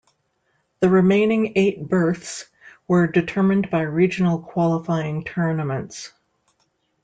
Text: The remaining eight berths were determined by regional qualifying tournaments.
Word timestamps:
The 0.79 0.89
remaining 0.89 1.53
eight 1.55 1.87
berths 1.87 2.47
were 2.87 3.05
determined 3.05 3.69
by 3.69 3.83
regional 3.83 4.39
qualifying 4.39 5.23
tournaments. 5.23 6.11